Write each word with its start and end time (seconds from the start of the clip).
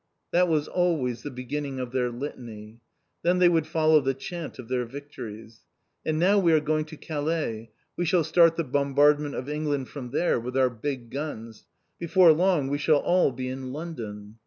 That 0.31 0.47
was 0.47 0.67
always 0.67 1.21
the 1.21 1.29
beginning 1.29 1.79
of 1.79 1.91
their 1.91 2.09
Litany. 2.09 2.79
Then 3.21 3.37
they 3.37 3.47
would 3.47 3.67
follow 3.67 3.99
the 4.01 4.15
Chant 4.15 4.57
of 4.57 4.67
their 4.67 4.83
victories. 4.83 5.59
"And 6.03 6.17
now 6.17 6.39
we 6.39 6.53
are 6.53 6.59
going 6.59 6.85
to 6.85 6.97
Calais! 6.97 7.69
We 7.95 8.05
shall 8.05 8.23
start 8.23 8.55
the 8.55 8.63
bombardment 8.63 9.35
of 9.35 9.47
England 9.47 9.89
from 9.89 10.09
there 10.09 10.39
with 10.39 10.57
our 10.57 10.71
big 10.71 11.11
guns. 11.11 11.65
Before 11.99 12.31
long 12.33 12.67
we 12.67 12.79
shall 12.79 12.97
all 12.97 13.31
be 13.31 13.47
in 13.47 13.73
London." 13.73 14.37